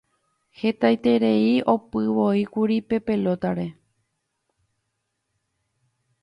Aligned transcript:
Hatãiterei 0.59 1.51
opyvoíkuri 1.73 2.77
pe 2.89 2.97
pelota-re. 3.07 3.67